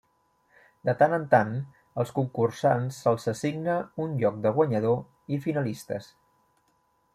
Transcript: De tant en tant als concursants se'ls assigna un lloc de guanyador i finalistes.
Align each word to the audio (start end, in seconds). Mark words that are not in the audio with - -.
De 0.89 0.93
tant 1.01 1.11
en 1.17 1.27
tant 1.33 1.51
als 2.03 2.13
concursants 2.15 2.97
se'ls 3.05 3.29
assigna 3.33 3.77
un 4.07 4.17
lloc 4.23 4.41
de 4.47 4.55
guanyador 4.59 5.37
i 5.37 5.41
finalistes. 5.47 6.13